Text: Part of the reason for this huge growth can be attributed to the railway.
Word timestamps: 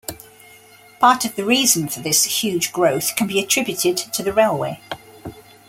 Part 0.99 1.25
of 1.25 1.35
the 1.35 1.45
reason 1.45 1.87
for 1.87 1.99
this 1.99 2.23
huge 2.23 2.71
growth 2.73 3.15
can 3.15 3.27
be 3.27 3.39
attributed 3.39 3.97
to 3.97 4.23
the 4.23 4.33
railway. 4.33 4.81